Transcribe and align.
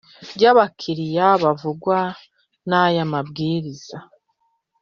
By 0.37 0.43
abakiriya 0.51 1.27
bavugwa 1.43 1.97
n 2.69 2.71
aya 2.83 3.03
mabwiriza 3.11 3.97